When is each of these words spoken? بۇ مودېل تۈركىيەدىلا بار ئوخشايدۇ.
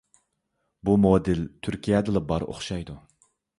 بۇ 0.89 0.95
مودېل 1.03 1.45
تۈركىيەدىلا 1.69 2.25
بار 2.33 2.49
ئوخشايدۇ. 2.49 3.01